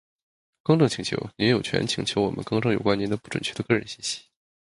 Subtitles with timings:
[0.63, 1.29] 更正请求。
[1.37, 4.23] 您有权请求我们更正有关您的不准确的个人信息。